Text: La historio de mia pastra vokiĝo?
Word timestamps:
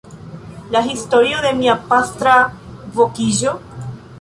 La 0.75 0.81
historio 0.91 1.43
de 1.43 1.51
mia 1.59 1.77
pastra 1.91 2.33
vokiĝo? 2.99 3.55